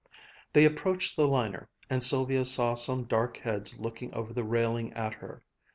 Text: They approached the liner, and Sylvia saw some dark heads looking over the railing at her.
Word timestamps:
They 0.53 0.65
approached 0.65 1.15
the 1.15 1.27
liner, 1.27 1.69
and 1.87 2.03
Sylvia 2.03 2.43
saw 2.45 2.73
some 2.73 3.03
dark 3.03 3.37
heads 3.37 3.77
looking 3.77 4.11
over 4.15 4.33
the 4.33 4.43
railing 4.43 4.91
at 4.93 5.13
her. 5.13 5.43